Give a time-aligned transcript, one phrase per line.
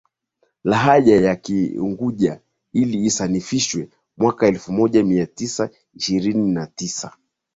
[0.63, 2.41] lahaja ya Kiunguja
[2.73, 7.17] ili isanifishwe mwaka elfumoja miatisa ishirini na tisa